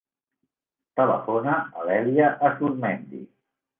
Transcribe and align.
Telefona 1.01 1.57
a 1.81 1.85
l'Èlia 1.91 2.31
Azurmendi. 2.51 3.23